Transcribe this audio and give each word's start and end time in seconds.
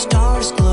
stars 0.00 0.50
glow 0.52 0.69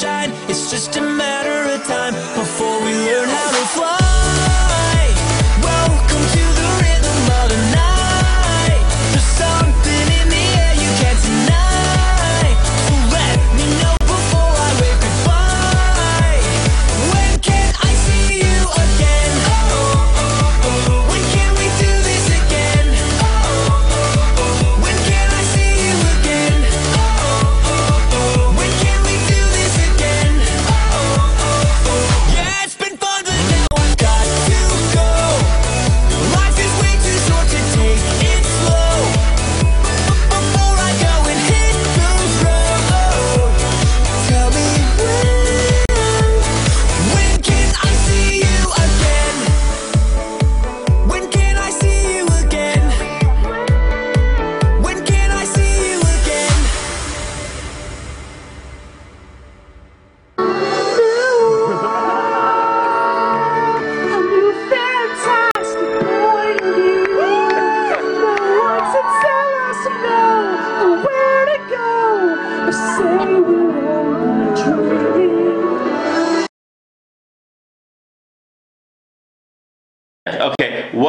shine. 0.00 0.32
It's 0.48 0.70
just 0.70 0.96
a 0.96 1.02
matter 1.02 1.49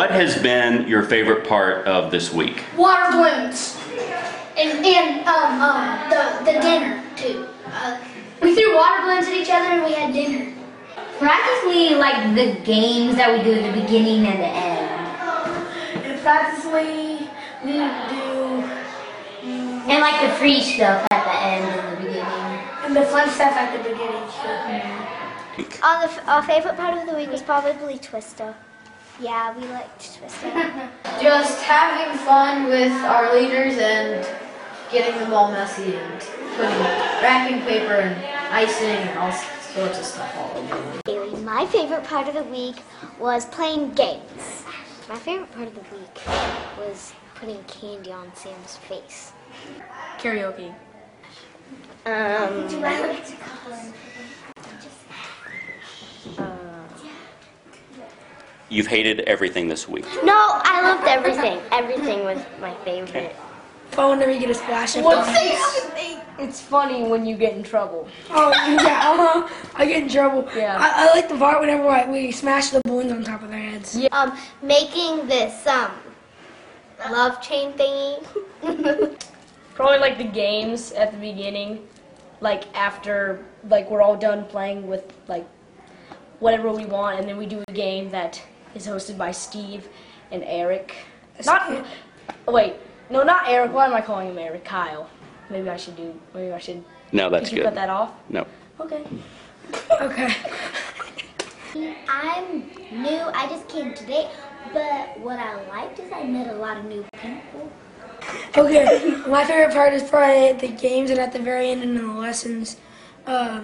what 0.02 0.10
has 0.10 0.36
been 0.42 0.88
your 0.88 1.04
favorite 1.04 1.48
part 1.48 1.86
of 1.86 2.10
this 2.10 2.34
week? 2.34 2.64
water 2.76 3.12
balloons 3.12 3.78
and 4.58 4.84
and 4.84 5.28
um, 5.28 5.62
um 5.62 6.10
the 6.10 6.24
the 6.44 6.60
dinner 6.60 7.04
too. 7.16 7.46
Uh, 7.68 8.00
we 8.42 8.56
threw 8.56 8.76
water 8.76 9.02
balloons 9.04 9.28
at 9.28 9.34
each 9.36 9.52
other 9.52 9.68
and 9.78 9.84
we 9.86 9.94
had 9.94 10.12
dinner. 10.12 10.52
Practically 11.20 11.94
like 11.94 12.34
the 12.34 12.60
games 12.66 13.16
that 13.16 13.30
we 13.32 13.44
do 13.44 13.54
at 13.54 13.64
the 13.76 13.80
beginning 13.80 14.26
and 14.26 14.40
the 14.42 14.52
end. 14.72 14.90
And 16.04 16.20
practically 16.22 17.30
we 17.64 17.74
do 18.10 18.26
And 19.86 20.00
like 20.02 20.20
the 20.20 20.34
free 20.40 20.62
stuff 20.62 21.06
at 21.12 21.24
the 21.30 21.38
end 21.46 21.64
and 21.80 21.92
the 21.94 22.06
beginning. 22.08 22.60
and 22.86 22.96
the 22.96 23.06
fun 23.06 23.30
stuff 23.30 23.54
at 23.54 23.70
the 23.78 23.84
beginning 23.88 24.26
too. 24.42 25.78
Our, 25.84 26.10
our 26.26 26.42
favorite 26.42 26.76
part 26.76 26.98
of 26.98 27.08
the 27.08 27.14
week 27.14 27.30
was 27.30 27.44
probably 27.44 28.00
Twister. 28.00 28.56
Yeah, 29.20 29.56
we 29.58 29.68
liked 29.68 30.18
Twister. 30.18 30.50
Just 31.22 31.62
having 31.64 32.18
fun 32.20 32.66
with 32.66 32.92
our 33.04 33.36
leaders 33.36 33.78
and 33.78 34.26
getting 34.92 35.20
them 35.20 35.34
all 35.34 35.52
messy 35.52 35.96
and 35.96 36.20
putting 36.56 36.80
wrapping 37.22 37.62
paper 37.62 37.94
and 37.94 38.16
icing 38.54 38.88
and 38.88 39.20
all 39.20 39.32
sorts 39.32 40.00
of 40.00 40.06
stuff 40.06 40.36
all 40.38 40.58
over. 40.58 41.00
them. 41.06 41.46
My 41.46 41.66
favorite 41.68 42.04
part 42.04 42.28
of 42.28 42.34
the 42.34 42.44
week 42.44 42.78
was 43.20 43.46
playing 43.46 43.92
games. 43.94 44.64
My 45.08 45.16
favorite 45.16 45.52
part 45.52 45.68
of 45.68 45.76
the 45.76 45.96
week 45.96 46.20
was 46.78 47.14
putting 47.36 47.64
candy 47.64 48.12
on 48.12 48.34
Sam's 48.36 48.78
face. 48.78 49.34
Karaoke. 50.20 50.74
Um, 52.06 52.68
You've 58.72 58.88
hated 58.88 59.20
everything 59.22 59.68
this 59.68 59.86
week. 59.90 60.06
no, 60.24 60.34
I 60.34 60.82
loved 60.82 61.06
everything. 61.06 61.60
Everything 61.74 62.24
was 62.24 62.40
my 62.62 62.74
favorite. 62.86 63.36
Fun 63.92 64.12
whenever 64.12 64.32
you 64.32 64.40
get 64.40 64.50
a 64.50 64.54
splash 64.54 64.96
of 64.96 65.04
What's 65.04 65.28
fun. 65.28 66.22
It's 66.40 66.62
funny 66.62 67.04
when 67.04 67.26
you 67.26 67.36
get 67.36 67.54
in 67.54 67.64
trouble. 67.64 68.08
Oh, 68.30 68.52
yeah, 68.52 68.78
uh-huh. 69.12 69.50
I 69.76 69.86
get 69.86 70.04
in 70.04 70.10
trouble. 70.10 70.48
Yeah. 70.56 70.78
I, 70.80 71.04
I 71.10 71.14
like 71.14 71.28
the 71.28 71.36
part 71.38 71.60
whenever 71.60 71.86
I, 71.90 72.10
we 72.10 72.32
smash 72.32 72.70
the 72.70 72.80
balloons 72.86 73.12
on 73.12 73.26
top 73.26 73.44
of 73.44 73.50
their 73.50 73.60
heads. 73.60 73.98
Yeah. 73.98 74.08
Um, 74.14 74.38
making 74.64 75.28
this 75.28 75.68
um 75.68 75.92
love 77.12 77.42
chain 77.42 77.74
thingy. 77.74 78.26
Probably 79.76 80.00
like 80.00 80.18
the 80.18 80.24
games 80.24 80.94
at 80.94 81.12
the 81.12 81.18
beginning. 81.18 81.86
like 82.40 82.74
after 82.76 83.44
like 83.70 83.92
we're 83.92 84.02
all 84.02 84.16
done 84.16 84.46
playing 84.46 84.88
with 84.88 85.14
like 85.28 85.46
whatever 86.40 86.72
we 86.72 86.86
want, 86.86 87.20
and 87.20 87.28
then 87.28 87.36
we 87.38 87.46
do 87.46 87.62
a 87.68 87.74
game 87.74 88.10
that 88.12 88.42
is 88.76 88.88
hosted 88.88 89.18
by 89.18 89.32
Steve 89.32 89.88
and 90.32 90.44
Eric. 90.46 90.96
Not 91.46 91.86
wait, 92.48 92.76
no, 93.10 93.24
not 93.24 93.48
Eric. 93.48 93.74
Why 93.74 93.88
am 93.88 93.94
I 93.94 94.02
calling 94.02 94.30
him 94.30 94.38
Eric? 94.38 94.64
Kyle. 94.64 95.10
Maybe 95.50 95.70
I 95.70 95.78
should 95.78 95.96
do. 95.98 96.14
Maybe 96.34 96.54
I 96.54 96.60
should. 96.60 96.84
No, 97.12 97.30
that's 97.30 97.50
Could 97.50 97.58
you 97.58 97.64
good. 97.64 97.70
cut 97.70 97.76
that 97.76 97.90
off? 97.90 98.12
No. 98.30 98.48
Okay. 98.80 99.04
Okay. 100.02 100.34
I'm 102.08 102.62
new. 102.92 103.20
I 103.34 103.48
just 103.50 103.68
came 103.68 103.94
today. 103.94 104.30
But 104.74 105.20
what 105.20 105.40
I 105.40 105.68
liked 105.68 106.00
is 106.00 106.12
I 106.12 106.24
met 106.24 106.48
a 106.48 106.56
lot 106.58 106.78
of 106.78 106.86
new 106.86 107.04
people. 107.22 107.70
Okay. 108.58 109.16
My 109.28 109.44
favorite 109.44 109.74
part 109.74 109.94
is 109.94 110.04
probably 110.04 110.54
the 110.54 110.74
games 110.76 111.10
and 111.10 111.20
at 111.20 111.34
the 111.34 111.40
very 111.40 111.70
end 111.72 111.84
and 111.84 111.98
in 111.98 112.08
the 112.08 112.14
lessons. 112.14 112.78
Uh, 113.26 113.62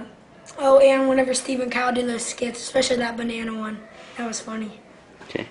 oh, 0.60 0.80
and 0.80 1.08
whenever 1.08 1.34
Steve 1.34 1.60
and 1.62 1.72
Kyle 1.72 1.94
did 1.94 2.08
those 2.08 2.26
skits, 2.26 2.60
especially 2.62 2.98
that 2.98 3.16
banana 3.16 3.54
one. 3.58 3.80
That 4.18 4.28
was 4.28 4.40
funny. 4.40 4.82
Okay. 5.30 5.48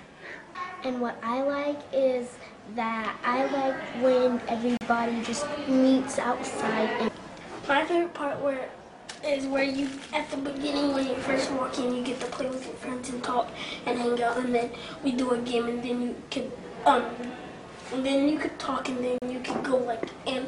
And 0.85 1.01
what 1.01 1.19
I 1.23 1.43
like 1.43 1.79
is 1.93 2.29
that 2.75 3.17
I 3.25 3.45
like 3.47 3.77
when 4.03 4.41
everybody 4.49 5.21
just 5.23 5.47
meets 5.69 6.19
outside 6.19 6.91
and 7.01 7.11
My 7.69 7.85
favorite 7.85 8.15
part 8.15 8.41
where 8.41 8.69
is 9.25 9.47
where 9.47 9.65
you 9.65 9.89
at 10.13 10.31
the 10.31 10.37
beginning 10.37 10.95
when 10.95 11.07
you 11.07 11.15
first 11.17 11.51
walk 11.53 11.79
in 11.79 11.95
you 11.95 12.03
get 12.05 12.21
to 12.21 12.27
play 12.27 12.49
with 12.49 12.65
your 12.65 12.75
friends 12.77 13.09
and 13.11 13.23
talk 13.25 13.49
and 13.87 13.99
hang 13.99 14.23
out 14.23 14.37
and 14.37 14.55
then 14.55 14.71
we 15.03 15.13
do 15.13 15.31
a 15.33 15.39
game 15.39 15.67
and 15.69 15.83
then 15.83 16.01
you 16.03 16.15
could 16.31 16.51
um 16.85 17.05
and 17.93 18.05
then 18.07 18.29
you 18.29 18.39
could 18.39 18.57
talk 18.59 18.89
and 18.89 18.99
then 19.05 19.19
you 19.29 19.41
could 19.41 19.63
go 19.65 19.77
like 19.79 20.11
in 20.27 20.47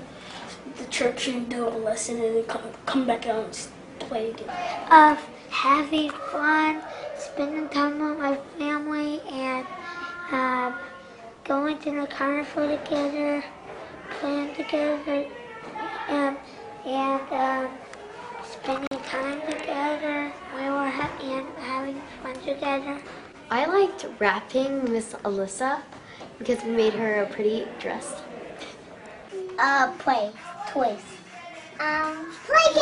the 0.77 0.85
church 0.87 1.27
and 1.29 1.49
do 1.49 1.67
a 1.67 1.71
lesson 1.71 2.21
and 2.23 2.37
then 2.37 2.45
come 2.45 2.63
come 2.87 3.07
back 3.07 3.27
out 3.27 3.45
and 3.45 3.49
s- 3.55 3.69
play 3.99 4.31
again. 4.31 4.49
of 4.91 5.19
having 5.51 6.11
fun, 6.33 6.83
spending 7.17 7.69
time 7.69 7.99
with 7.99 8.19
my 8.19 8.37
family, 8.59 9.21
and 9.31 9.67
um, 10.33 10.75
going 11.45 11.79
to 11.79 11.91
the 11.93 12.07
carnival 12.07 12.77
together, 12.77 13.45
playing 14.21 14.55
together, 14.55 15.27
and 16.09 16.37
and 16.87 17.33
um, 17.33 17.71
spending 18.45 19.01
time 19.05 19.41
together. 19.43 20.33
We 20.55 20.63
were 20.63 20.91
ha- 20.91 21.19
and 21.23 21.47
having 21.65 22.01
fun 22.23 22.35
together. 22.45 23.01
I 23.51 23.65
liked 23.65 24.07
wrapping 24.19 24.93
Miss 24.93 25.15
Alyssa 25.25 25.81
because 26.39 26.63
we 26.65 26.71
made 26.71 26.93
her 26.95 27.23
a 27.23 27.27
pretty 27.27 27.67
dress. 27.79 28.21
Uh, 29.59 29.91
play 29.99 30.31
toys. 30.69 31.01
Um, 31.81 32.33
play 32.45 32.75
games. 32.75 32.77
Games. 32.77 32.78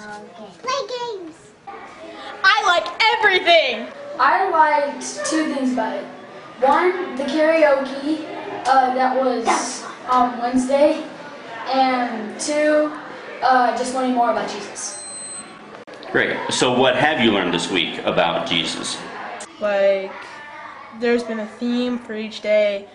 Play 0.00 0.80
games. 0.88 1.36
I 2.42 2.62
like 2.66 2.86
everything. 3.18 3.86
I 4.18 4.48
liked 4.48 5.26
two 5.26 5.52
things 5.52 5.72
about 5.74 5.96
it. 5.96 6.04
One, 6.60 7.16
the 7.16 7.24
karaoke 7.24 8.24
uh, 8.66 8.94
that 8.94 9.16
was 9.16 9.84
on 10.08 10.38
Wednesday, 10.38 11.04
and 11.66 12.38
two, 12.40 12.92
uh, 13.42 13.76
just 13.76 13.94
learning 13.94 14.14
more 14.14 14.30
about 14.30 14.48
Jesus. 14.48 15.04
Great. 16.12 16.36
So, 16.50 16.78
what 16.78 16.96
have 16.96 17.20
you 17.20 17.32
learned 17.32 17.52
this 17.52 17.70
week 17.70 17.98
about 18.04 18.48
Jesus? 18.48 18.98
Like, 19.60 20.12
there's 20.98 21.22
been 21.22 21.40
a 21.40 21.46
theme 21.46 21.98
for 21.98 22.14
each 22.14 22.40
day. 22.40 22.88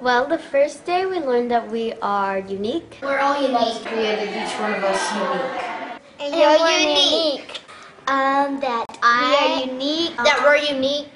Well, 0.00 0.26
the 0.26 0.38
first 0.38 0.84
day 0.84 1.04
we 1.04 1.18
learned 1.18 1.50
that 1.50 1.68
we 1.68 1.94
are 1.94 2.38
unique. 2.38 2.98
We're 3.02 3.18
all 3.18 3.42
unique. 3.42 3.84
created 3.84 4.28
each 4.28 4.54
one 4.60 4.72
of 4.72 4.84
us 4.84 5.12
unique. 5.14 5.73
And 6.20 6.34
you're 6.34 6.56
unique. 6.78 7.60
Um, 8.06 8.60
that 8.60 8.86
I, 9.02 9.62
we 9.66 9.72
are 9.72 9.72
unique. 9.72 10.16
That 10.16 10.40
we're 10.42 10.56
unique. 10.56 11.08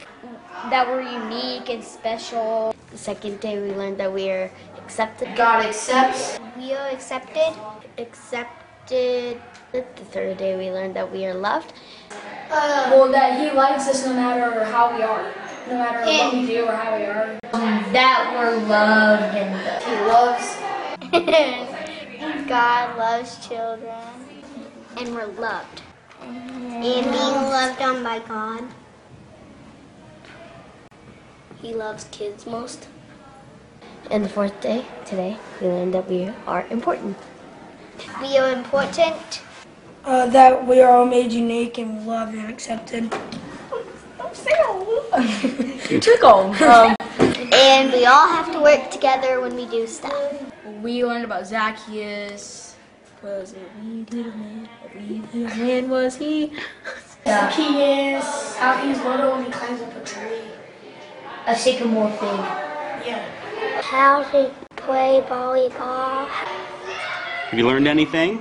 That 0.71 0.89
we're 0.89 1.03
unique 1.03 1.69
and 1.71 1.85
special. 1.85 2.75
The 2.91 2.99
second 2.99 3.41
day 3.41 3.61
we 3.61 3.73
learned 3.75 3.99
that 3.99 4.13
we 4.13 4.31
are 4.31 4.51
accepted. 4.77 5.37
God 5.37 5.65
accepts. 5.67 6.39
We 6.57 6.73
are 6.73 6.89
accepted. 6.89 7.55
Accepted. 7.99 9.41
The 9.73 9.83
third 10.11 10.39
day 10.39 10.57
we 10.57 10.71
learned 10.71 10.97
that 10.97 11.13
we 11.13 11.27
are 11.27 11.35
loved. 11.35 11.73
Uh, 12.51 12.91
well, 12.91 13.13
that 13.13 13.39
He 13.39 13.57
likes 13.57 13.87
us 13.87 14.05
no 14.07 14.15
matter 14.15 14.65
how 14.65 14.97
we 14.97 15.03
are, 15.03 15.33
no 15.69 15.75
matter 15.75 16.01
what 16.07 16.33
we 16.33 16.47
do 16.47 16.65
or 16.65 16.73
how 16.73 16.97
we 16.97 17.05
are. 17.05 17.39
That 17.93 18.33
we're 18.35 18.57
loved 18.67 19.37
and 19.37 19.55
He 19.85 19.95
loves. 20.09 20.57
God 22.49 22.99
loves 22.99 23.47
children. 23.47 24.28
And 24.99 25.15
we're 25.15 25.27
loved. 25.27 25.83
And 26.21 26.83
being 26.83 27.07
loved 27.13 27.81
on 27.81 28.03
by 28.03 28.19
God. 28.19 28.65
He 31.63 31.73
loves 31.73 32.05
kids 32.11 32.47
most. 32.47 32.89
And 34.11 34.25
the 34.25 34.29
fourth 34.29 34.61
day, 34.61 34.85
today, 35.05 35.37
we 35.61 35.69
learned 35.69 35.95
that 35.95 36.09
we 36.09 36.31
are 36.47 36.67
important. 36.71 37.17
We 38.21 38.37
are 38.39 38.53
important. 38.53 39.43
Uh, 40.05 40.27
that 40.27 40.67
we 40.67 40.81
are 40.81 40.91
all 40.91 41.07
made 41.07 41.31
unique 41.33 41.79
and 41.79 42.07
loved 42.07 42.35
and 42.35 42.51
accepted. 42.51 43.13
Tickle. 46.01 46.55
Um, 46.63 46.95
And 47.53 47.93
we 47.93 48.07
all 48.07 48.27
have 48.29 48.53
to 48.53 48.61
work 48.61 48.91
together 48.91 49.41
when 49.41 49.55
we 49.55 49.67
do 49.67 49.87
stuff. 49.87 50.33
we 50.83 51.05
learned 51.05 51.25
about 51.25 51.47
Zacchaeus. 51.47 52.68
Was 53.23 53.53
a 53.53 53.57
wee 53.81 54.07
little 54.11 54.33
man? 54.33 54.69
A 54.85 54.99
wee 54.99 55.23
little 55.35 55.57
man 55.59 55.91
was 55.91 56.17
he? 56.17 56.53
Zacchaeus, 57.27 58.57
how 58.57 58.77
he's 58.77 58.99
little 59.03 59.33
when 59.33 59.45
he 59.45 59.51
climbs 59.51 59.81
up 59.83 59.97
a 59.97 60.05
tree. 60.05 60.43
a 61.47 61.57
sycamore 61.57 62.11
fig. 62.11 62.39
Yeah. 63.07 63.25
How 63.83 64.23
to 64.31 64.53
play 64.77 65.21
volleyball. 65.29 66.29
Have 66.29 67.59
you 67.59 67.67
learned 67.67 67.89
anything? 67.89 68.39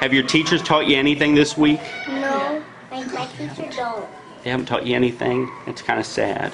Have 0.00 0.14
your 0.14 0.22
teachers 0.22 0.62
taught 0.62 0.86
you 0.86 0.96
anything 0.96 1.34
this 1.34 1.56
week? 1.58 1.80
No, 2.08 2.62
my, 2.90 3.04
my 3.06 3.26
teacher 3.26 3.70
don't. 3.76 4.08
They 4.42 4.50
haven't 4.50 4.66
taught 4.66 4.86
you 4.86 4.94
anything? 4.94 5.50
It's 5.66 5.82
kind 5.82 5.98
of 6.00 6.06
sad. 6.06 6.52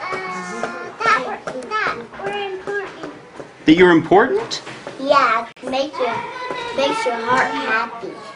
That, 0.00 1.40
that, 1.44 1.98
we're 2.24 2.54
important. 2.54 3.12
That 3.64 3.76
you're 3.76 3.92
important? 3.92 4.60
Yeah, 4.98 5.48
makes 5.62 5.96
your, 5.96 6.14
makes 6.76 7.06
your 7.06 7.14
heart 7.14 7.52
happy. 7.54 8.31